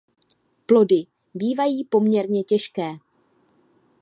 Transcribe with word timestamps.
Plody 0.67 1.07
bývají 1.33 1.83
poměrně 1.83 2.43
těžké. 2.43 2.91